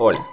Hola, 0.00 0.24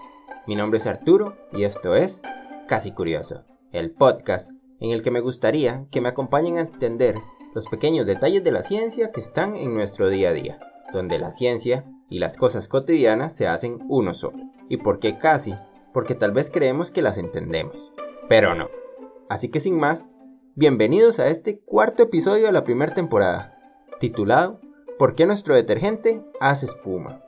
mi 0.45 0.55
nombre 0.55 0.77
es 0.77 0.85
Arturo 0.85 1.35
y 1.51 1.63
esto 1.63 1.95
es 1.95 2.21
Casi 2.67 2.91
Curioso, 2.91 3.45
el 3.71 3.89
podcast 3.89 4.51
en 4.79 4.91
el 4.91 5.01
que 5.01 5.09
me 5.09 5.21
gustaría 5.21 5.87
que 5.89 6.01
me 6.01 6.09
acompañen 6.09 6.59
a 6.59 6.61
entender 6.61 7.15
los 7.55 7.67
pequeños 7.67 8.05
detalles 8.05 8.43
de 8.43 8.51
la 8.51 8.61
ciencia 8.61 9.11
que 9.11 9.21
están 9.21 9.55
en 9.55 9.73
nuestro 9.73 10.07
día 10.11 10.29
a 10.29 10.33
día, 10.33 10.59
donde 10.93 11.17
la 11.17 11.31
ciencia 11.31 11.83
y 12.11 12.19
las 12.19 12.37
cosas 12.37 12.67
cotidianas 12.67 13.35
se 13.35 13.47
hacen 13.47 13.79
uno 13.89 14.13
solo. 14.13 14.37
¿Y 14.69 14.77
por 14.77 14.99
qué 14.99 15.17
casi? 15.17 15.55
Porque 15.95 16.13
tal 16.13 16.31
vez 16.31 16.51
creemos 16.51 16.91
que 16.91 17.01
las 17.01 17.17
entendemos, 17.17 17.91
pero 18.29 18.53
no. 18.53 18.69
Así 19.29 19.49
que 19.49 19.59
sin 19.59 19.77
más, 19.77 20.09
bienvenidos 20.53 21.17
a 21.17 21.29
este 21.29 21.57
cuarto 21.57 22.03
episodio 22.03 22.45
de 22.45 22.51
la 22.51 22.65
primera 22.65 22.93
temporada, 22.93 23.57
titulado 23.99 24.59
¿Por 24.99 25.15
qué 25.15 25.25
nuestro 25.25 25.55
detergente 25.55 26.23
hace 26.39 26.67
espuma? 26.67 27.23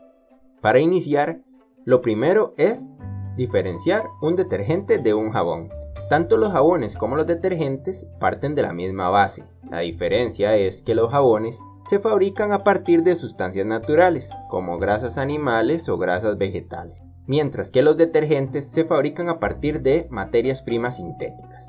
Para 0.62 0.80
iniciar, 0.80 1.42
lo 1.88 2.02
primero 2.02 2.54
es 2.58 3.00
diferenciar 3.38 4.04
un 4.22 4.36
detergente 4.36 4.98
de 4.98 5.14
un 5.14 5.32
jabón. 5.32 5.70
Tanto 6.10 6.36
los 6.36 6.52
jabones 6.52 6.98
como 6.98 7.16
los 7.16 7.26
detergentes 7.26 8.06
parten 8.20 8.56
de 8.56 8.62
la 8.62 8.74
misma 8.74 9.08
base. 9.08 9.46
La 9.72 9.80
diferencia 9.80 10.58
es 10.58 10.84
que 10.84 10.96
los 10.96 11.10
jabones 11.12 11.58
se 11.90 12.00
fabrican 12.00 12.52
a 12.52 12.66
partir 12.66 13.04
de 13.04 13.16
sustancias 13.16 13.66
naturales, 13.66 14.30
como 14.50 14.80
grasas 14.80 15.18
animales 15.18 15.88
o 15.88 15.98
grasas 15.98 16.38
vegetales, 16.38 17.04
mientras 17.26 17.72
que 17.72 17.84
los 17.84 17.96
detergentes 17.96 18.70
se 18.70 18.84
fabrican 18.84 19.30
a 19.30 19.40
partir 19.40 19.82
de 19.82 20.08
materias 20.10 20.62
primas 20.62 20.98
sintéticas. 20.98 21.68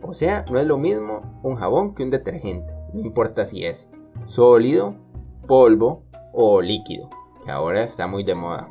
O 0.00 0.14
sea, 0.14 0.46
no 0.50 0.58
es 0.58 0.66
lo 0.66 0.78
mismo 0.78 1.40
un 1.42 1.56
jabón 1.56 1.94
que 1.94 2.04
un 2.04 2.10
detergente, 2.10 2.72
no 2.94 3.00
importa 3.00 3.44
si 3.44 3.66
es 3.66 3.90
sólido, 4.24 4.94
polvo 5.46 6.04
o 6.32 6.62
líquido, 6.62 7.10
que 7.44 7.50
ahora 7.50 7.82
está 7.82 8.06
muy 8.06 8.24
de 8.24 8.34
moda 8.34 8.70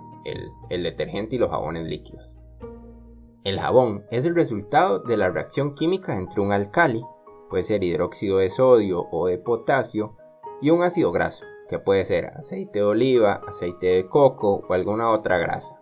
el, 0.70 0.83
detergente 0.83 1.36
y 1.36 1.39
los 1.39 1.50
jabones 1.50 1.88
líquidos. 1.88 2.39
El 3.44 3.59
jabón 3.59 4.06
es 4.11 4.25
el 4.25 4.36
resultado 4.36 5.00
de 5.00 5.17
la 5.17 5.30
reacción 5.30 5.73
química 5.73 6.16
entre 6.16 6.42
un 6.42 6.52
alcali, 6.52 7.03
puede 7.50 7.64
ser 7.64 7.84
hidróxido 7.84 8.39
de 8.39 8.50
sodio 8.50 9.08
o 9.11 9.28
de 9.28 9.38
potasio, 9.38 10.17
y 10.61 10.69
un 10.69 10.84
ácido 10.84 11.11
graso, 11.11 11.45
que 11.69 11.80
puede 11.80 12.06
ser 12.06 12.28
aceite 12.28 12.80
de 12.80 12.86
oliva, 12.86 13.42
aceite 13.47 13.88
de 13.88 14.08
coco 14.08 14.66
o 14.67 14.73
alguna 14.73 15.11
otra 15.11 15.38
grasa. 15.38 15.78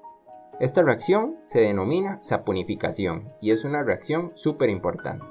Esta 0.60 0.84
reacción 0.84 1.38
se 1.46 1.60
denomina 1.60 2.22
saponificación 2.22 3.34
y 3.42 3.52
es 3.52 3.66
una 3.66 3.84
reacción 3.84 4.32
súper 4.36 4.70
importante. 4.70 5.26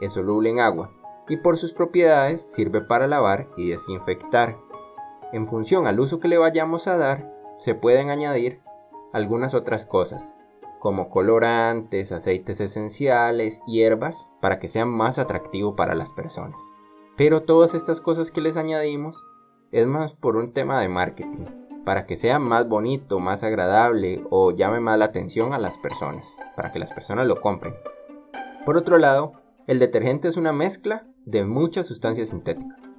Es 0.00 0.14
soluble 0.14 0.50
en 0.50 0.58
agua 0.58 0.90
y 1.28 1.36
por 1.36 1.56
sus 1.56 1.72
propiedades 1.72 2.42
sirve 2.42 2.80
para 2.80 3.06
lavar 3.06 3.48
y 3.56 3.70
desinfectar. 3.70 4.56
En 5.32 5.46
función 5.46 5.86
al 5.86 6.00
uso 6.00 6.18
que 6.18 6.28
le 6.28 6.38
vayamos 6.38 6.88
a 6.88 6.96
dar, 6.96 7.31
se 7.62 7.76
pueden 7.76 8.10
añadir 8.10 8.60
algunas 9.12 9.54
otras 9.54 9.86
cosas, 9.86 10.34
como 10.80 11.10
colorantes, 11.10 12.10
aceites 12.10 12.60
esenciales, 12.60 13.62
hierbas, 13.66 14.32
para 14.40 14.58
que 14.58 14.68
sean 14.68 14.88
más 14.88 15.20
atractivos 15.20 15.74
para 15.76 15.94
las 15.94 16.12
personas. 16.12 16.58
Pero 17.16 17.42
todas 17.42 17.74
estas 17.74 18.00
cosas 18.00 18.32
que 18.32 18.40
les 18.40 18.56
añadimos 18.56 19.16
es 19.70 19.86
más 19.86 20.12
por 20.14 20.36
un 20.36 20.52
tema 20.52 20.80
de 20.80 20.88
marketing, 20.88 21.46
para 21.84 22.04
que 22.04 22.16
sea 22.16 22.40
más 22.40 22.68
bonito, 22.68 23.20
más 23.20 23.44
agradable 23.44 24.24
o 24.30 24.50
llame 24.50 24.80
más 24.80 24.98
la 24.98 25.04
atención 25.04 25.52
a 25.52 25.58
las 25.58 25.78
personas, 25.78 26.26
para 26.56 26.72
que 26.72 26.80
las 26.80 26.92
personas 26.92 27.28
lo 27.28 27.40
compren. 27.40 27.76
Por 28.66 28.76
otro 28.76 28.98
lado, 28.98 29.34
el 29.68 29.78
detergente 29.78 30.26
es 30.26 30.36
una 30.36 30.52
mezcla 30.52 31.06
de 31.26 31.44
muchas 31.44 31.86
sustancias 31.86 32.30
sintéticas 32.30 32.92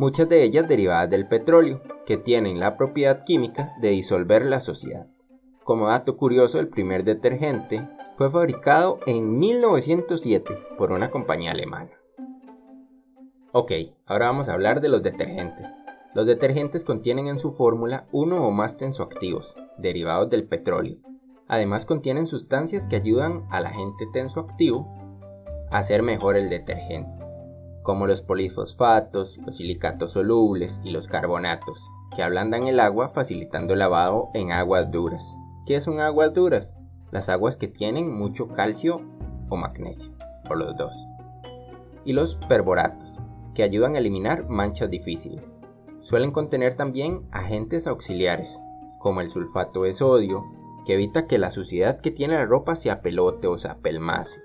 muchas 0.00 0.30
de 0.30 0.42
ellas 0.42 0.66
derivadas 0.66 1.10
del 1.10 1.28
petróleo, 1.28 1.82
que 2.10 2.16
tienen 2.16 2.58
la 2.58 2.76
propiedad 2.76 3.22
química 3.22 3.72
de 3.80 3.90
disolver 3.90 4.44
la 4.44 4.58
sociedad. 4.58 5.06
Como 5.62 5.86
dato 5.86 6.16
curioso, 6.16 6.58
el 6.58 6.66
primer 6.66 7.04
detergente 7.04 7.88
fue 8.16 8.32
fabricado 8.32 8.98
en 9.06 9.38
1907 9.38 10.58
por 10.76 10.90
una 10.90 11.12
compañía 11.12 11.52
alemana. 11.52 11.92
Ok, 13.52 13.70
ahora 14.06 14.26
vamos 14.26 14.48
a 14.48 14.54
hablar 14.54 14.80
de 14.80 14.88
los 14.88 15.04
detergentes. 15.04 15.72
Los 16.12 16.26
detergentes 16.26 16.84
contienen 16.84 17.28
en 17.28 17.38
su 17.38 17.52
fórmula 17.52 18.08
uno 18.10 18.44
o 18.44 18.50
más 18.50 18.76
tensoactivos, 18.76 19.54
derivados 19.78 20.28
del 20.30 20.48
petróleo. 20.48 20.96
Además 21.46 21.86
contienen 21.86 22.26
sustancias 22.26 22.88
que 22.88 22.96
ayudan 22.96 23.46
al 23.52 23.66
agente 23.66 24.08
tensoactivo 24.12 24.92
a 25.70 25.78
hacer 25.78 26.02
mejor 26.02 26.36
el 26.36 26.50
detergente 26.50 27.20
como 27.82 28.06
los 28.06 28.22
polifosfatos, 28.22 29.38
los 29.38 29.56
silicatos 29.56 30.12
solubles 30.12 30.80
y 30.84 30.90
los 30.90 31.06
carbonatos, 31.06 31.90
que 32.14 32.22
ablandan 32.22 32.66
el 32.66 32.80
agua 32.80 33.10
facilitando 33.10 33.72
el 33.72 33.78
lavado 33.78 34.30
en 34.34 34.52
aguas 34.52 34.90
duras. 34.90 35.36
¿Qué 35.66 35.80
son 35.80 36.00
aguas 36.00 36.32
duras? 36.34 36.74
Las 37.10 37.28
aguas 37.28 37.56
que 37.56 37.68
tienen 37.68 38.12
mucho 38.12 38.48
calcio 38.48 39.00
o 39.48 39.56
magnesio, 39.56 40.12
o 40.48 40.54
los 40.54 40.76
dos. 40.76 40.92
Y 42.04 42.12
los 42.12 42.36
perboratos, 42.48 43.20
que 43.54 43.62
ayudan 43.62 43.94
a 43.94 43.98
eliminar 43.98 44.48
manchas 44.48 44.90
difíciles. 44.90 45.58
Suelen 46.00 46.30
contener 46.30 46.76
también 46.76 47.26
agentes 47.30 47.86
auxiliares, 47.86 48.60
como 48.98 49.20
el 49.20 49.28
sulfato 49.28 49.82
de 49.82 49.92
sodio, 49.92 50.44
que 50.84 50.94
evita 50.94 51.26
que 51.26 51.38
la 51.38 51.50
suciedad 51.50 52.00
que 52.00 52.10
tiene 52.10 52.34
la 52.34 52.46
ropa 52.46 52.74
se 52.74 52.90
apelote 52.90 53.46
o 53.46 53.58
se 53.58 53.68
apelmace. 53.68 54.40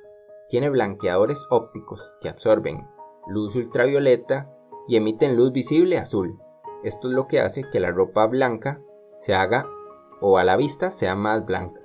Tiene 0.49 0.69
blanqueadores 0.69 1.41
ópticos 1.49 2.01
que 2.21 2.29
absorben 2.29 2.85
luz 3.27 3.55
ultravioleta 3.55 4.51
y 4.87 4.97
emiten 4.97 5.35
luz 5.35 5.51
visible 5.51 5.97
azul. 5.97 6.39
Esto 6.85 7.07
es 7.07 7.15
lo 7.15 7.27
que 7.27 7.39
hace 7.39 7.63
que 7.71 7.79
la 7.79 7.89
ropa 7.89 8.27
blanca 8.27 8.79
se 9.21 9.33
haga 9.33 9.67
o 10.21 10.37
a 10.37 10.43
la 10.43 10.55
vista 10.55 10.91
sea 10.91 11.15
más 11.15 11.43
blanca. 11.43 11.81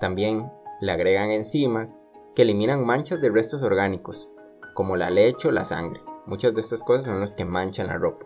También 0.00 0.48
le 0.80 0.92
agregan 0.92 1.32
enzimas 1.32 1.98
que 2.36 2.42
eliminan 2.42 2.86
manchas 2.86 3.20
de 3.20 3.28
restos 3.28 3.60
orgánicos, 3.64 4.28
como 4.74 4.94
la 4.94 5.10
leche 5.10 5.48
o 5.48 5.50
la 5.50 5.64
sangre. 5.64 6.00
Muchas 6.26 6.54
de 6.54 6.60
estas 6.60 6.84
cosas 6.84 7.06
son 7.06 7.18
las 7.18 7.32
que 7.32 7.44
manchan 7.44 7.88
la 7.88 7.98
ropa. 7.98 8.24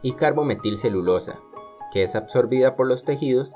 Y 0.00 0.14
carbometilcelulosa, 0.14 1.38
que 1.92 2.02
es 2.04 2.16
absorbida 2.16 2.74
por 2.74 2.86
los 2.86 3.04
tejidos 3.04 3.54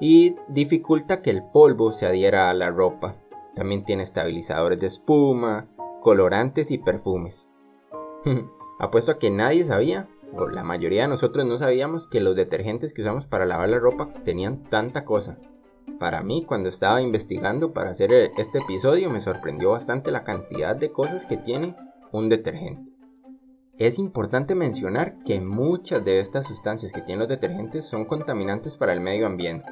y 0.00 0.34
dificulta 0.48 1.22
que 1.22 1.30
el 1.30 1.44
polvo 1.52 1.92
se 1.92 2.06
adhiera 2.06 2.50
a 2.50 2.54
la 2.54 2.70
ropa. 2.70 3.14
También 3.54 3.84
tiene 3.84 4.02
estabilizadores 4.02 4.80
de 4.80 4.88
espuma, 4.88 5.68
colorantes 6.00 6.72
y 6.72 6.78
perfumes. 6.78 7.46
Apuesto 8.80 9.12
a 9.12 9.18
que 9.20 9.30
nadie 9.30 9.64
sabía, 9.64 10.08
la 10.52 10.62
mayoría 10.62 11.02
de 11.02 11.08
nosotros 11.08 11.46
no 11.46 11.58
sabíamos 11.58 12.06
que 12.06 12.20
los 12.20 12.36
detergentes 12.36 12.92
que 12.92 13.02
usamos 13.02 13.26
para 13.26 13.46
lavar 13.46 13.68
la 13.68 13.78
ropa 13.78 14.12
tenían 14.24 14.62
tanta 14.64 15.04
cosa. 15.04 15.38
Para 15.98 16.22
mí, 16.22 16.44
cuando 16.46 16.68
estaba 16.68 17.02
investigando 17.02 17.72
para 17.72 17.90
hacer 17.90 18.12
este 18.12 18.58
episodio, 18.58 19.10
me 19.10 19.20
sorprendió 19.20 19.70
bastante 19.72 20.10
la 20.10 20.24
cantidad 20.24 20.76
de 20.76 20.92
cosas 20.92 21.26
que 21.26 21.36
tiene 21.36 21.74
un 22.12 22.28
detergente. 22.28 22.92
Es 23.78 23.98
importante 23.98 24.54
mencionar 24.54 25.22
que 25.24 25.40
muchas 25.40 26.04
de 26.04 26.20
estas 26.20 26.46
sustancias 26.46 26.92
que 26.92 27.00
tienen 27.00 27.20
los 27.20 27.28
detergentes 27.28 27.86
son 27.86 28.04
contaminantes 28.04 28.76
para 28.76 28.92
el 28.92 29.00
medio 29.00 29.26
ambiente. 29.26 29.66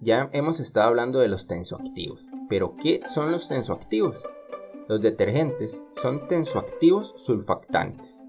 Ya 0.00 0.30
hemos 0.32 0.60
estado 0.60 0.88
hablando 0.88 1.18
de 1.18 1.28
los 1.28 1.46
tensoactivos, 1.46 2.30
pero 2.48 2.76
¿qué 2.76 3.00
son 3.06 3.32
los 3.32 3.48
tensoactivos? 3.48 4.22
Los 4.88 5.00
detergentes 5.00 5.84
son 6.00 6.28
tensoactivos 6.28 7.14
sulfactantes, 7.16 8.27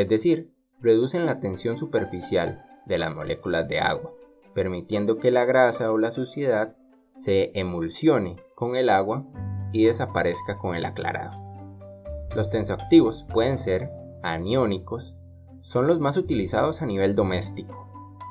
es 0.00 0.10
decir, 0.10 0.52
reducen 0.82 1.24
la 1.24 1.40
tensión 1.40 1.78
superficial 1.78 2.62
de 2.84 2.98
las 2.98 3.14
moléculas 3.14 3.66
de 3.66 3.80
agua, 3.80 4.12
permitiendo 4.52 5.16
que 5.16 5.30
la 5.30 5.46
grasa 5.46 5.90
o 5.90 5.96
la 5.96 6.10
suciedad 6.10 6.76
se 7.20 7.50
emulsione 7.58 8.36
con 8.54 8.76
el 8.76 8.90
agua 8.90 9.24
y 9.72 9.86
desaparezca 9.86 10.58
con 10.58 10.74
el 10.74 10.84
aclarado. 10.84 11.40
Los 12.34 12.50
tensoactivos 12.50 13.24
pueden 13.32 13.56
ser 13.56 13.90
aniónicos, 14.22 15.16
son 15.62 15.86
los 15.86 15.98
más 15.98 16.18
utilizados 16.18 16.82
a 16.82 16.86
nivel 16.86 17.16
doméstico. 17.16 17.88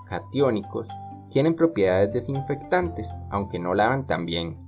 Catiónicos 0.07 0.87
tienen 1.31 1.55
propiedades 1.55 2.13
desinfectantes, 2.13 3.09
aunque 3.31 3.57
no 3.57 3.73
lavan 3.73 4.05
tan 4.05 4.27
bien. 4.27 4.59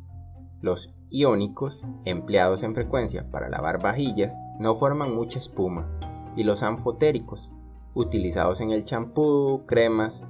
Los 0.62 0.92
iónicos, 1.10 1.86
empleados 2.06 2.64
en 2.64 2.74
frecuencia 2.74 3.30
para 3.30 3.50
lavar 3.50 3.80
vajillas, 3.84 4.36
no 4.60 4.74
forman 4.74 5.16
mucha 5.16 5.38
espuma, 5.38 5.88
y 6.38 6.44
los 6.44 6.64
anfotéricos, 6.64 7.52
utilizados 7.94 8.62
en 8.62 8.72
el 8.72 8.86
champú, 8.86 9.64
cremas 9.66 10.26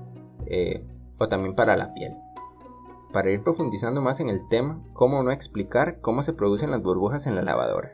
eh, 0.47 0.83
o 1.19 1.27
también 1.27 1.53
para 1.53 1.77
la 1.77 1.93
piel. 1.93 2.15
Para 3.13 3.29
ir 3.29 3.43
profundizando 3.43 4.01
más 4.01 4.19
en 4.19 4.29
el 4.29 4.47
tema, 4.47 4.81
¿cómo 4.93 5.21
no 5.21 5.31
explicar 5.31 5.99
cómo 6.01 6.23
se 6.23 6.33
producen 6.33 6.71
las 6.71 6.81
burbujas 6.81 7.27
en 7.27 7.35
la 7.35 7.41
lavadora? 7.41 7.91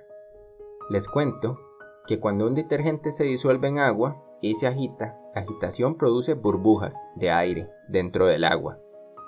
Les 0.89 1.07
cuento 1.07 1.60
que 2.07 2.19
cuando 2.19 2.45
un 2.45 2.56
detergente 2.56 3.12
se 3.12 3.24
disuelve 3.24 3.68
en 3.68 3.80
agua 3.80 4.21
y 4.42 4.56
se 4.56 4.68
agita, 4.68 5.18
la 5.33 5.42
agitación 5.42 5.95
produce 5.95 6.36
burbujas 6.36 6.95
de 7.15 7.31
aire 7.31 7.69
dentro 7.88 8.27
del 8.27 8.44
agua, 8.44 8.77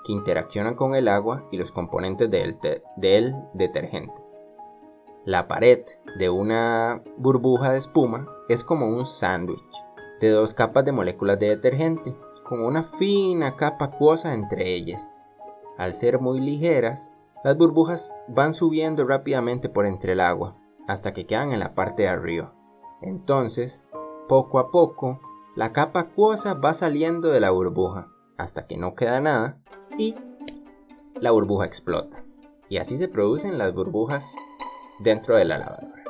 que 0.04 0.12
interaccionan 0.12 0.74
con 0.74 0.94
el 0.94 1.08
agua 1.08 1.48
y 1.50 1.56
los 1.56 1.72
componentes 1.72 2.30
del, 2.30 3.34
detergente. 3.54 4.25
La 5.26 5.48
pared 5.48 5.80
de 6.20 6.30
una 6.30 7.02
burbuja 7.16 7.72
de 7.72 7.78
espuma 7.78 8.28
es 8.48 8.62
como 8.62 8.86
un 8.86 9.04
sándwich 9.04 9.84
de 10.20 10.30
dos 10.30 10.54
capas 10.54 10.84
de 10.84 10.92
moléculas 10.92 11.40
de 11.40 11.48
detergente, 11.48 12.14
con 12.44 12.64
una 12.64 12.84
fina 12.84 13.56
capa 13.56 13.86
acuosa 13.86 14.34
entre 14.34 14.72
ellas. 14.72 15.04
Al 15.78 15.94
ser 15.94 16.20
muy 16.20 16.38
ligeras, 16.38 17.12
las 17.42 17.56
burbujas 17.56 18.14
van 18.28 18.54
subiendo 18.54 19.04
rápidamente 19.04 19.68
por 19.68 19.84
entre 19.84 20.12
el 20.12 20.20
agua 20.20 20.54
hasta 20.86 21.12
que 21.12 21.26
quedan 21.26 21.50
en 21.50 21.58
la 21.58 21.74
parte 21.74 22.04
de 22.04 22.08
arriba. 22.08 22.52
Entonces, 23.02 23.84
poco 24.28 24.60
a 24.60 24.70
poco, 24.70 25.20
la 25.56 25.72
capa 25.72 26.02
acuosa 26.02 26.54
va 26.54 26.72
saliendo 26.72 27.30
de 27.30 27.40
la 27.40 27.50
burbuja 27.50 28.06
hasta 28.38 28.68
que 28.68 28.76
no 28.76 28.94
queda 28.94 29.20
nada 29.20 29.58
y 29.98 30.14
la 31.20 31.32
burbuja 31.32 31.66
explota. 31.66 32.22
Y 32.68 32.76
así 32.76 32.96
se 32.96 33.08
producen 33.08 33.58
las 33.58 33.74
burbujas 33.74 34.24
dentro 34.98 35.36
de 35.36 35.44
la 35.44 35.58
lavadora. 35.58 36.04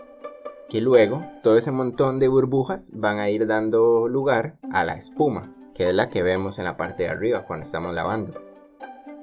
Que 0.68 0.80
luego 0.80 1.24
todo 1.42 1.58
ese 1.58 1.70
montón 1.70 2.18
de 2.18 2.28
burbujas 2.28 2.90
van 2.92 3.18
a 3.18 3.30
ir 3.30 3.46
dando 3.46 4.08
lugar 4.08 4.56
a 4.72 4.84
la 4.84 4.94
espuma, 4.94 5.54
que 5.74 5.88
es 5.88 5.94
la 5.94 6.08
que 6.08 6.22
vemos 6.22 6.58
en 6.58 6.64
la 6.64 6.76
parte 6.76 7.04
de 7.04 7.08
arriba 7.08 7.44
cuando 7.44 7.66
estamos 7.66 7.94
lavando. 7.94 8.34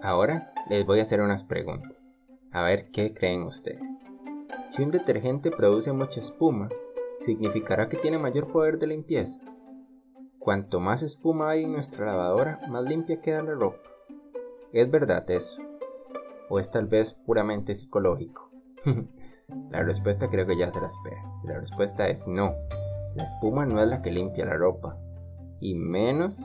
Ahora 0.02 0.54
les 0.70 0.86
voy 0.86 1.00
a 1.00 1.04
hacer 1.04 1.22
unas 1.22 1.44
preguntas. 1.44 2.04
A 2.52 2.62
ver 2.62 2.92
qué 2.92 3.14
creen 3.14 3.44
ustedes. 3.44 3.82
Si 4.70 4.84
un 4.84 4.92
detergente 4.92 5.52
produce 5.52 5.92
mucha 5.92 6.20
espuma, 6.20 6.70
¿significará 7.20 7.90
que 7.90 7.98
tiene 7.98 8.18
mayor 8.18 8.52
poder 8.52 8.80
de 8.80 8.88
limpieza? 8.88 9.40
Cuanto 10.40 10.80
más 10.80 11.02
espuma 11.04 11.52
hay 11.52 11.64
en 11.64 11.72
nuestra 11.72 12.06
lavadora, 12.06 12.60
más 12.68 12.84
limpia 12.84 13.22
queda 13.22 13.42
la 13.44 13.54
ropa. 13.54 13.90
¿Es 14.72 14.90
verdad 14.92 15.30
eso? 15.30 15.62
¿O 16.50 16.60
es 16.60 16.70
tal 16.70 16.88
vez 16.88 17.14
puramente 17.14 17.76
psicológico? 17.76 18.50
la 19.70 19.84
respuesta 19.84 20.30
creo 20.30 20.46
que 20.46 20.58
ya 20.58 20.72
se 20.72 20.80
la 20.80 20.88
espera. 20.88 21.24
La 21.44 21.60
respuesta 21.60 22.08
es 22.08 22.28
no. 22.28 22.54
La 23.16 23.24
espuma 23.24 23.66
no 23.66 23.82
es 23.82 23.88
la 23.88 24.02
que 24.02 24.12
limpia 24.12 24.46
la 24.46 24.58
ropa. 24.58 24.98
Y 25.60 25.76
menos 25.76 26.40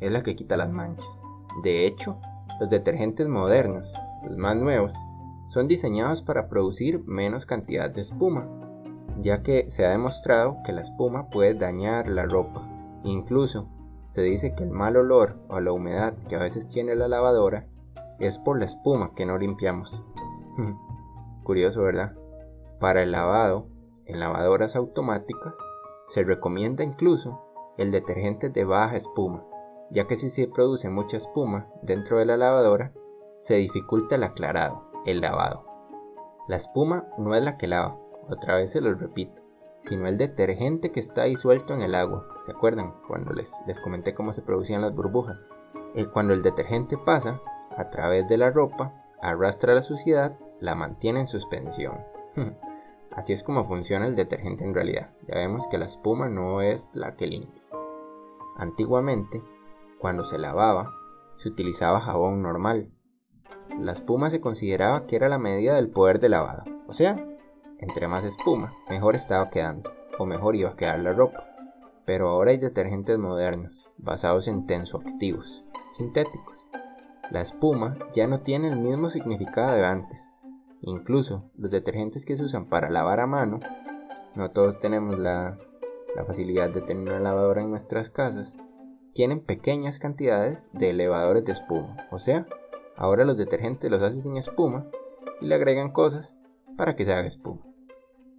es 0.00 0.10
la 0.10 0.22
que 0.22 0.36
quita 0.36 0.56
las 0.56 0.70
manchas. 0.70 1.06
De 1.62 1.86
hecho, 1.86 2.18
los 2.60 2.70
detergentes 2.70 3.28
modernos, 3.28 3.92
los 4.24 4.36
más 4.36 4.56
nuevos, 4.56 4.92
son 5.48 5.68
diseñados 5.68 6.22
para 6.22 6.48
producir 6.48 7.04
menos 7.04 7.46
cantidad 7.46 7.90
de 7.90 8.00
espuma, 8.00 8.48
ya 9.20 9.42
que 9.42 9.70
se 9.70 9.84
ha 9.84 9.90
demostrado 9.90 10.56
que 10.64 10.72
la 10.72 10.80
espuma 10.80 11.28
puede 11.28 11.54
dañar 11.54 12.08
la 12.08 12.24
ropa 12.24 12.68
Incluso 13.04 13.66
se 14.14 14.22
dice 14.22 14.54
que 14.54 14.64
el 14.64 14.70
mal 14.70 14.96
olor 14.96 15.36
o 15.48 15.60
la 15.60 15.72
humedad 15.72 16.14
que 16.28 16.36
a 16.36 16.40
veces 16.40 16.68
tiene 16.68 16.94
la 16.94 17.08
lavadora 17.08 17.66
es 18.20 18.38
por 18.38 18.58
la 18.58 18.66
espuma 18.66 19.12
que 19.14 19.26
no 19.26 19.38
limpiamos. 19.38 20.02
Curioso, 21.42 21.82
¿verdad? 21.82 22.12
Para 22.82 23.04
el 23.04 23.12
lavado, 23.12 23.68
en 24.06 24.18
lavadoras 24.18 24.74
automáticas, 24.74 25.56
se 26.08 26.24
recomienda 26.24 26.82
incluso 26.82 27.40
el 27.78 27.92
detergente 27.92 28.50
de 28.50 28.64
baja 28.64 28.96
espuma, 28.96 29.44
ya 29.92 30.08
que 30.08 30.16
si 30.16 30.30
se 30.30 30.48
produce 30.48 30.88
mucha 30.90 31.16
espuma 31.16 31.68
dentro 31.82 32.18
de 32.18 32.24
la 32.24 32.36
lavadora, 32.36 32.92
se 33.42 33.54
dificulta 33.54 34.16
el 34.16 34.24
aclarado, 34.24 34.90
el 35.06 35.20
lavado. 35.20 35.64
La 36.48 36.56
espuma 36.56 37.06
no 37.18 37.36
es 37.36 37.44
la 37.44 37.56
que 37.56 37.68
lava, 37.68 37.96
otra 38.28 38.56
vez 38.56 38.72
se 38.72 38.80
lo 38.80 38.92
repito 38.94 39.40
sino 39.88 40.06
el 40.06 40.18
detergente 40.18 40.90
que 40.90 41.00
está 41.00 41.24
disuelto 41.24 41.74
en 41.74 41.82
el 41.82 41.94
agua. 41.94 42.26
¿Se 42.42 42.52
acuerdan? 42.52 42.94
Cuando 43.08 43.32
les, 43.32 43.52
les 43.66 43.80
comenté 43.80 44.14
cómo 44.14 44.32
se 44.32 44.42
producían 44.42 44.80
las 44.80 44.94
burbujas. 44.94 45.46
El, 45.94 46.10
cuando 46.10 46.34
el 46.34 46.42
detergente 46.42 46.96
pasa 46.98 47.40
a 47.76 47.90
través 47.90 48.28
de 48.28 48.38
la 48.38 48.50
ropa, 48.50 48.92
arrastra 49.20 49.74
la 49.74 49.82
suciedad, 49.82 50.36
la 50.60 50.74
mantiene 50.74 51.20
en 51.20 51.26
suspensión. 51.26 51.98
Así 53.14 53.32
es 53.32 53.42
como 53.42 53.66
funciona 53.66 54.06
el 54.06 54.16
detergente 54.16 54.64
en 54.64 54.74
realidad. 54.74 55.10
Ya 55.28 55.36
vemos 55.36 55.66
que 55.70 55.78
la 55.78 55.84
espuma 55.84 56.28
no 56.28 56.62
es 56.62 56.94
la 56.94 57.16
que 57.16 57.26
limpia. 57.26 57.62
Antiguamente, 58.56 59.42
cuando 59.98 60.24
se 60.24 60.38
lavaba, 60.38 60.90
se 61.36 61.48
utilizaba 61.48 62.00
jabón 62.00 62.42
normal. 62.42 62.90
La 63.78 63.92
espuma 63.92 64.30
se 64.30 64.40
consideraba 64.40 65.06
que 65.06 65.16
era 65.16 65.28
la 65.28 65.38
medida 65.38 65.74
del 65.74 65.90
poder 65.90 66.20
de 66.20 66.28
lavado, 66.28 66.64
o 66.86 66.92
sea, 66.92 67.16
entre 67.78 68.06
más 68.06 68.24
espuma, 68.24 68.74
mejor 68.88 69.16
estaba 69.16 69.50
quedando, 69.50 69.92
o 70.18 70.26
mejor 70.26 70.56
iba 70.56 70.70
a 70.70 70.76
quedar 70.76 71.00
la 71.00 71.12
ropa. 71.12 71.44
Pero 72.04 72.28
ahora 72.28 72.50
hay 72.50 72.58
detergentes 72.58 73.18
modernos, 73.18 73.88
basados 73.96 74.48
en 74.48 74.66
tensoactivos, 74.66 75.64
sintéticos. 75.92 76.64
La 77.30 77.40
espuma 77.40 77.96
ya 78.12 78.26
no 78.26 78.40
tiene 78.40 78.68
el 78.68 78.76
mismo 78.76 79.10
significado 79.10 79.76
de 79.76 79.86
antes. 79.86 80.31
Incluso 80.82 81.48
los 81.56 81.70
detergentes 81.70 82.24
que 82.24 82.36
se 82.36 82.42
usan 82.42 82.66
para 82.66 82.90
lavar 82.90 83.20
a 83.20 83.26
mano, 83.28 83.60
no 84.34 84.50
todos 84.50 84.80
tenemos 84.80 85.16
la, 85.16 85.56
facilidad 86.26 86.70
de 86.70 86.82
tener 86.82 87.08
una 87.08 87.20
lavadora 87.20 87.62
en 87.62 87.70
nuestras 87.70 88.10
casas, 88.10 88.56
tienen 89.14 89.40
pequeñas 89.40 89.98
cantidades 89.98 90.68
de 90.72 90.90
elevadores 90.90 91.44
de 91.44 91.52
espuma. 91.52 91.96
O 92.10 92.18
sea, 92.18 92.46
ahora 92.96 93.24
los 93.24 93.38
detergentes 93.38 93.90
los 93.90 94.02
hacen 94.02 94.22
sin 94.22 94.36
espuma 94.36 94.86
y 95.40 95.46
le 95.46 95.54
agregan 95.54 95.92
cosas 95.92 96.36
para 96.76 96.96
que 96.96 97.04
se 97.04 97.12
haga 97.12 97.28
espuma. 97.28 97.62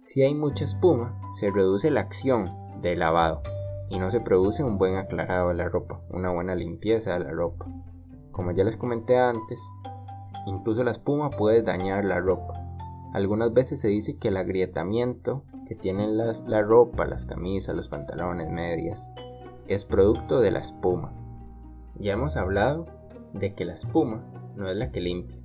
Si 0.04 0.22
hay 0.22 0.34
mucha 0.34 0.64
espuma, 0.64 1.18
se 1.40 1.50
reduce 1.50 1.90
la 1.90 2.00
acción 2.00 2.50
del 2.82 2.98
lavado 2.98 3.42
y 3.88 3.98
no 3.98 4.10
se 4.10 4.20
produce 4.20 4.62
un 4.62 4.76
buen 4.76 4.96
aclarado 4.96 5.48
de 5.48 5.54
la 5.54 5.70
ropa, 5.70 6.02
una 6.10 6.30
buena 6.30 6.54
limpieza 6.54 7.14
de 7.14 7.24
la 7.24 7.30
ropa. 7.30 7.66
Como 8.32 8.50
ya 8.50 8.64
les 8.64 8.76
comenté 8.76 9.16
antes, 9.16 9.60
incluso 10.46 10.84
la 10.84 10.92
espuma 10.92 11.30
puede 11.30 11.62
dañar 11.62 12.04
la 12.04 12.20
ropa. 12.20 12.60
Algunas 13.12 13.52
veces 13.52 13.80
se 13.80 13.88
dice 13.88 14.16
que 14.16 14.28
el 14.28 14.36
agrietamiento 14.36 15.44
que 15.66 15.74
tiene 15.74 16.08
la, 16.08 16.32
la 16.46 16.62
ropa, 16.62 17.06
las 17.06 17.26
camisas, 17.26 17.74
los 17.74 17.88
pantalones, 17.88 18.50
medias, 18.50 19.10
es 19.68 19.84
producto 19.84 20.40
de 20.40 20.50
la 20.50 20.58
espuma. 20.58 21.12
Ya 21.98 22.14
hemos 22.14 22.36
hablado 22.36 22.86
de 23.32 23.54
que 23.54 23.64
la 23.64 23.74
espuma 23.74 24.24
no 24.56 24.68
es 24.68 24.76
la 24.76 24.90
que 24.90 25.00
limpia, 25.00 25.38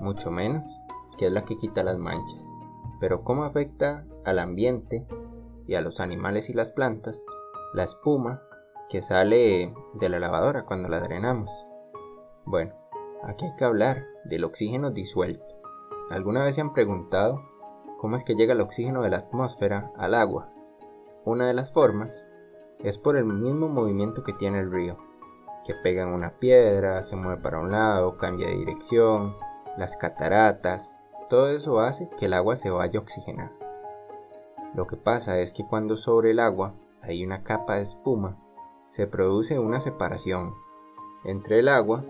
mucho 0.00 0.30
menos 0.30 0.64
que 1.18 1.26
es 1.26 1.32
la 1.32 1.44
que 1.44 1.58
quita 1.58 1.82
las 1.82 1.98
manchas. 1.98 2.44
Pero 3.00 3.24
¿cómo 3.24 3.44
afecta 3.44 4.04
al 4.24 4.38
ambiente 4.38 5.06
y 5.66 5.74
a 5.74 5.80
los 5.80 6.00
animales 6.00 6.50
y 6.50 6.52
las 6.52 6.70
plantas 6.72 7.24
la 7.74 7.84
espuma 7.84 8.42
que 8.88 9.02
sale 9.02 9.72
de 9.94 10.08
la 10.08 10.18
lavadora 10.18 10.64
cuando 10.64 10.88
la 10.88 11.00
drenamos? 11.00 11.50
Bueno, 12.44 12.74
aquí 13.24 13.44
hay 13.46 13.56
que 13.56 13.64
hablar 13.64 14.13
del 14.24 14.44
oxígeno 14.44 14.90
disuelto. 14.90 15.44
¿Alguna 16.10 16.44
vez 16.44 16.54
se 16.54 16.60
han 16.60 16.72
preguntado 16.72 17.42
cómo 17.98 18.16
es 18.16 18.24
que 18.24 18.34
llega 18.34 18.52
el 18.52 18.60
oxígeno 18.60 19.02
de 19.02 19.10
la 19.10 19.18
atmósfera 19.18 19.92
al 19.96 20.14
agua? 20.14 20.50
Una 21.24 21.46
de 21.46 21.54
las 21.54 21.72
formas 21.72 22.26
es 22.80 22.98
por 22.98 23.16
el 23.16 23.24
mismo 23.24 23.68
movimiento 23.68 24.22
que 24.22 24.34
tiene 24.34 24.60
el 24.60 24.70
río, 24.70 24.98
que 25.64 25.74
pega 25.74 26.02
en 26.02 26.10
una 26.10 26.38
piedra, 26.38 27.04
se 27.04 27.16
mueve 27.16 27.40
para 27.40 27.60
un 27.60 27.70
lado, 27.70 28.16
cambia 28.18 28.48
de 28.48 28.56
dirección, 28.56 29.36
las 29.78 29.96
cataratas, 29.96 30.92
todo 31.28 31.48
eso 31.48 31.80
hace 31.80 32.08
que 32.18 32.26
el 32.26 32.34
agua 32.34 32.56
se 32.56 32.70
vaya 32.70 32.98
a 32.98 33.02
oxigenar. 33.02 33.50
Lo 34.74 34.86
que 34.86 34.96
pasa 34.96 35.38
es 35.38 35.52
que 35.52 35.64
cuando 35.66 35.96
sobre 35.96 36.32
el 36.32 36.40
agua 36.40 36.74
hay 37.00 37.24
una 37.24 37.42
capa 37.42 37.76
de 37.76 37.82
espuma, 37.82 38.36
se 38.92 39.06
produce 39.06 39.58
una 39.58 39.80
separación 39.80 40.54
entre 41.24 41.60
el 41.60 41.68
agua 41.68 42.04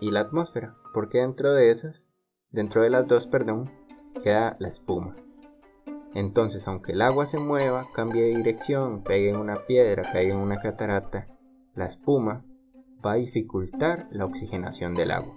y 0.00 0.10
la 0.10 0.20
atmósfera, 0.20 0.74
porque 0.92 1.18
dentro 1.18 1.52
de 1.52 1.70
esas, 1.70 2.02
dentro 2.50 2.82
de 2.82 2.90
las 2.90 3.06
dos, 3.06 3.26
perdón, 3.26 3.70
queda 4.22 4.56
la 4.58 4.68
espuma. 4.68 5.16
Entonces, 6.14 6.66
aunque 6.66 6.92
el 6.92 7.02
agua 7.02 7.26
se 7.26 7.38
mueva, 7.38 7.88
cambie 7.94 8.22
de 8.22 8.36
dirección, 8.36 9.02
pegue 9.02 9.30
en 9.30 9.36
una 9.36 9.66
piedra, 9.66 10.10
caiga 10.10 10.34
en 10.34 10.40
una 10.40 10.60
catarata, 10.60 11.28
la 11.74 11.86
espuma 11.86 12.44
va 13.04 13.12
a 13.12 13.16
dificultar 13.16 14.08
la 14.10 14.24
oxigenación 14.24 14.94
del 14.94 15.12
agua. 15.12 15.34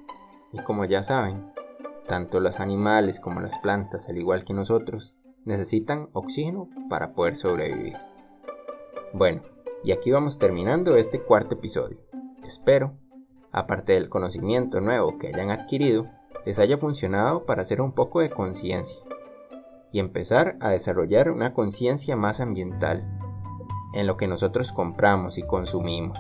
Y 0.52 0.60
como 0.64 0.86
ya 0.86 1.04
saben, 1.04 1.54
tanto 2.08 2.40
los 2.40 2.60
animales 2.60 3.20
como 3.20 3.40
las 3.40 3.58
plantas, 3.60 4.10
al 4.10 4.18
igual 4.18 4.46
que 4.46 4.54
nosotros, 4.54 5.16
necesitan 5.46 6.10
oxígeno 6.14 6.70
para 6.90 7.14
poder 7.14 7.36
sobrevivir. 7.36 7.98
Bueno, 9.14 9.44
y 9.84 9.92
aquí 9.92 10.12
vamos 10.12 10.38
terminando 10.38 10.96
este 10.96 11.22
cuarto 11.22 11.56
episodio. 11.56 12.00
Espero, 12.44 12.98
aparte 13.54 13.94
del 13.94 14.10
conocimiento 14.10 14.82
nuevo 14.82 15.18
que 15.18 15.28
hayan 15.28 15.50
adquirido, 15.50 16.08
les 16.46 16.60
haya 16.60 16.78
funcionado 16.78 17.46
para 17.46 17.62
hacer 17.62 17.80
un 17.80 17.94
poco 17.94 18.20
de 18.20 18.30
conciencia 18.30 19.00
y 19.94 20.00
empezar 20.00 20.58
a 20.60 20.72
desarrollar 20.72 21.32
una 21.32 21.54
conciencia 21.54 22.18
más 22.18 22.42
ambiental 22.42 23.08
en 23.94 24.08
lo 24.08 24.18
que 24.18 24.28
nosotros 24.28 24.74
compramos 24.74 25.38
y 25.38 25.44
consumimos 25.44 26.20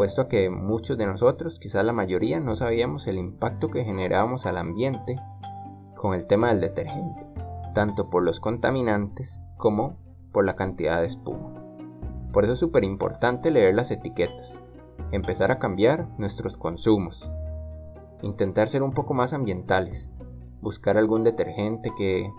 puesto 0.00 0.22
a 0.22 0.28
que 0.28 0.48
muchos 0.48 0.96
de 0.96 1.04
nosotros, 1.04 1.58
quizás 1.58 1.84
la 1.84 1.92
mayoría, 1.92 2.40
no 2.40 2.56
sabíamos 2.56 3.06
el 3.06 3.18
impacto 3.18 3.68
que 3.68 3.84
generábamos 3.84 4.46
al 4.46 4.56
ambiente 4.56 5.20
con 5.94 6.14
el 6.14 6.26
tema 6.26 6.48
del 6.48 6.62
detergente, 6.62 7.26
tanto 7.74 8.08
por 8.08 8.22
los 8.22 8.40
contaminantes 8.40 9.42
como 9.58 9.98
por 10.32 10.46
la 10.46 10.56
cantidad 10.56 11.02
de 11.02 11.06
espuma. 11.06 11.52
Por 12.32 12.44
eso 12.44 12.54
es 12.54 12.58
súper 12.58 12.82
importante 12.82 13.50
leer 13.50 13.74
las 13.74 13.90
etiquetas, 13.90 14.62
empezar 15.12 15.50
a 15.50 15.58
cambiar 15.58 16.08
nuestros 16.18 16.56
consumos, 16.56 17.30
intentar 18.22 18.68
ser 18.68 18.82
un 18.82 18.92
poco 18.92 19.14
más 19.14 19.32
ambientales, 19.32 20.10
buscar 20.60 20.96
algún 20.96 21.24
detergente 21.24 21.90
que, 21.96 22.30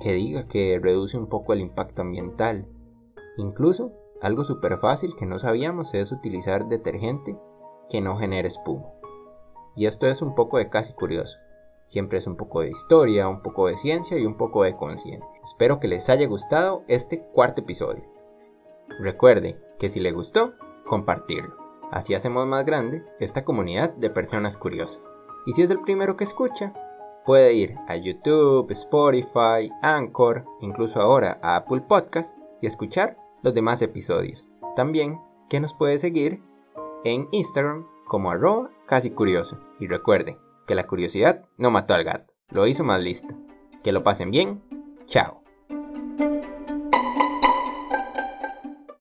que 0.00 0.12
diga 0.12 0.46
que 0.48 0.78
reduce 0.82 1.18
un 1.18 1.28
poco 1.28 1.52
el 1.52 1.60
impacto 1.60 2.02
ambiental, 2.02 2.66
incluso 3.36 3.92
algo 4.22 4.44
súper 4.44 4.78
fácil 4.78 5.14
que 5.16 5.26
no 5.26 5.38
sabíamos 5.38 5.94
es 5.94 6.12
utilizar 6.12 6.68
detergente 6.68 7.38
que 7.88 8.00
no 8.00 8.18
genere 8.18 8.48
espuma. 8.48 8.86
y 9.76 9.86
esto 9.86 10.06
es 10.06 10.20
un 10.20 10.34
poco 10.34 10.58
de 10.58 10.68
casi 10.68 10.92
curioso. 10.92 11.38
Siempre 11.86 12.18
es 12.18 12.26
un 12.28 12.36
poco 12.36 12.60
de 12.60 12.68
historia, 12.68 13.28
un 13.28 13.42
poco 13.42 13.66
de 13.66 13.76
ciencia 13.76 14.16
y 14.16 14.24
un 14.24 14.36
poco 14.36 14.62
de 14.62 14.76
conciencia. 14.76 15.28
Espero 15.42 15.80
que 15.80 15.88
les 15.88 16.08
haya 16.08 16.26
gustado 16.28 16.84
este 16.86 17.20
cuarto 17.32 17.62
episodio. 17.62 18.04
Recuerde 19.00 19.58
que 19.78 19.88
si 19.88 19.98
le 19.98 20.12
gustó, 20.12 20.52
compartirlo. 20.86 21.56
Así 21.90 22.14
hacemos 22.14 22.46
más 22.46 22.64
grande 22.64 23.04
esta 23.18 23.44
comunidad 23.44 23.94
de 23.94 24.10
personas 24.10 24.56
curiosas. 24.56 25.02
Y 25.46 25.52
si 25.54 25.62
es 25.62 25.70
el 25.70 25.80
primero 25.80 26.16
que 26.16 26.24
escucha, 26.24 26.72
puede 27.24 27.54
ir 27.54 27.74
a 27.88 27.96
YouTube, 27.96 28.70
Spotify, 28.70 29.70
Anchor, 29.82 30.44
incluso 30.60 31.00
ahora 31.00 31.38
a 31.42 31.56
Apple 31.56 31.82
Podcast 31.82 32.36
y 32.60 32.66
escuchar 32.66 33.16
los 33.42 33.54
demás 33.54 33.82
episodios. 33.82 34.48
También 34.76 35.18
que 35.48 35.60
nos 35.60 35.74
puede 35.74 35.98
seguir 35.98 36.42
en 37.04 37.28
Instagram 37.32 37.86
como 38.06 38.30
arroba 38.30 38.70
casi 38.86 39.10
curioso. 39.10 39.58
Y 39.78 39.86
recuerden 39.86 40.38
que 40.66 40.74
la 40.74 40.86
curiosidad 40.86 41.44
no 41.56 41.70
mató 41.70 41.94
al 41.94 42.04
gato, 42.04 42.34
lo 42.50 42.66
hizo 42.66 42.84
más 42.84 43.00
listo. 43.00 43.34
Que 43.82 43.92
lo 43.92 44.04
pasen 44.04 44.30
bien, 44.30 44.62
chao. 45.06 45.39